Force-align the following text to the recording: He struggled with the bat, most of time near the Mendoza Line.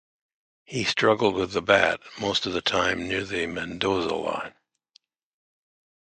He 0.65 0.83
struggled 0.83 1.35
with 1.35 1.51
the 1.51 1.61
bat, 1.61 2.01
most 2.19 2.47
of 2.47 2.63
time 2.63 3.07
near 3.07 3.23
the 3.23 3.45
Mendoza 3.45 4.15
Line. 4.15 4.55